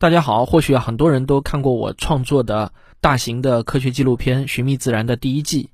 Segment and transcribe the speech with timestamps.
[0.00, 5.70] 大家好，或许很多人都看过我创作的大型的科学纪录片《寻觅自然》的第一季。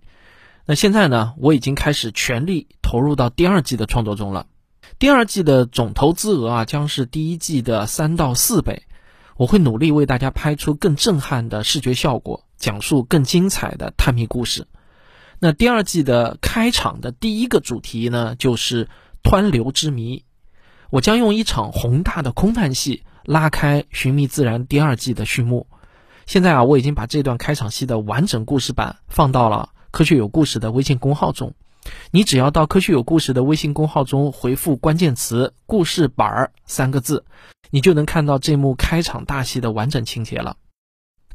[0.65, 4.47] 那现在呢，我已经开始全力投入到第二季的创作中了。
[4.99, 8.85] 第二季的总投资额啊，将是第一季的三到四倍。
[9.37, 14.67] 我会努力为大家拍出更震撼的视觉效果，讲述更精彩的探秘故事。
[15.39, 18.89] 那第二季的开场的第一个主题呢，就是
[19.23, 20.25] 湍流之谜。
[20.89, 23.03] 我将用一场宏大的空难戏。
[23.25, 25.67] 拉开《寻觅自然》第二季的序幕。
[26.27, 31.55] 现在啊，我已经把这段开场戏的完整故事版放到了“科学有故事”的微信公号中。
[32.11, 37.25] 你只要到“科学有故事”的微信公号中回复关键词“故事板儿”三个字，
[37.71, 40.57] 你就能看到这幕开场大戏的完整情节了。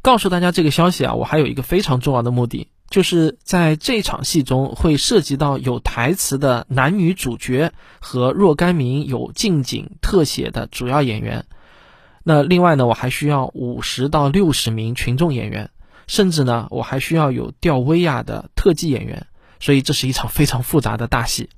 [0.01, 11.45] 告诉大家这个消息啊，我还有一个非常重要的目的，就是在这场戏中会涉及到有台词的男女主角和若干名有近景特写的主要演员。
[12.23, 15.69] 那另外呢，我还需要五十到六十名群众演员，
[16.07, 19.27] 甚至呢，我还需要有吊威亚的特技演员，
[19.59, 21.49] 所以这是一场非常复杂的大戏。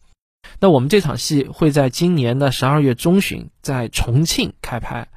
[0.60, 5.08] 那我们这场戏会在今年的十二月中旬在重庆开拍。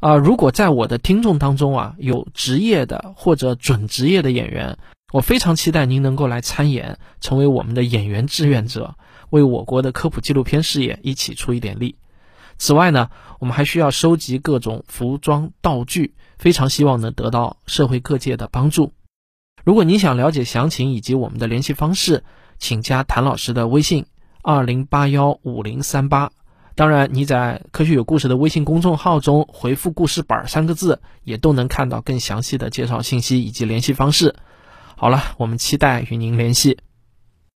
[0.00, 4.78] 啊，如果在我的听众当中啊有职业的或者准职业的演员，
[5.12, 8.94] 我非常期待您能够来参演，成为我们的演员志愿者，
[9.28, 11.96] 为我国的科普纪录片事业一起出一点力。
[12.60, 13.08] 此外呢，
[13.38, 18.92] 我们还需要收集各种服装道具，非常希望能得到社会各界的帮助。
[19.64, 22.22] 如果你想了解详情以及我们的联系方式，
[22.58, 24.04] 请加谭老师的微信
[24.42, 26.32] 二零八幺五零三八。
[26.74, 34.36] 当然，你在“科学有故事”的微信公众号中回复“故事板”三个字，也都能看到更详细的介绍信息以及联系方式。
[34.96, 36.76] 好了，我们期待与您联系。